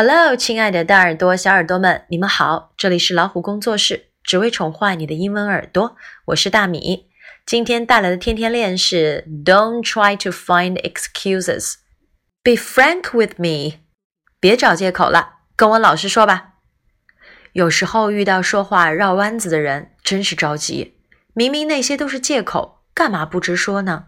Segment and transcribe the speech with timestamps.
[0.00, 2.72] Hello，亲爱的大耳朵、小耳朵们，你们好！
[2.76, 5.96] 这里是老虎工作室，只为宠坏你的英文耳朵。
[6.26, 7.08] 我是大米。
[7.44, 11.74] 今天带来的天天练是 Don't try to find excuses.
[12.44, 13.80] Be frank with me.
[14.38, 16.50] 别找借口了，跟我老实说吧。
[17.52, 21.00] 有时候遇到说话绕弯子的人，真是着急。
[21.34, 24.04] 明明那些都是借口，干嘛不直说呢？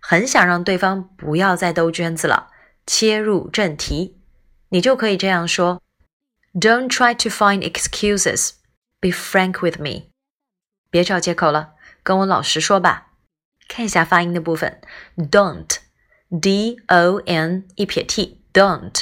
[0.00, 2.48] 很想让对方不要再兜圈子了，
[2.84, 4.16] 切入正题。
[4.69, 5.79] 你就可以这样说：
[6.53, 8.53] Don't try to find excuses.
[8.99, 10.09] Be frank with me.
[10.89, 13.11] 别找借口了，跟我老实说吧。
[13.67, 14.79] 看一下发音的部分，
[15.17, 19.01] don't，d-o-n 一撇 t，don't，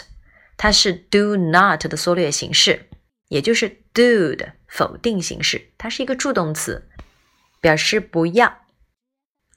[0.58, 2.90] 它是 do not 的缩略形式，
[3.28, 6.88] 也就是 do 的否定形式，它是一个助动词，
[7.60, 8.62] 表示不要。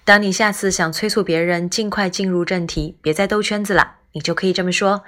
[0.05, 5.05] 当你下次想催促别人尽快进入正题，别再兜圈子了，你就可以这么说：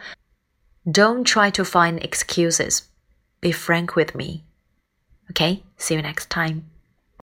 [0.84, 2.80] Don't try to find excuses.
[3.40, 4.42] Be frank with me.
[5.30, 6.62] Okay, see you next time.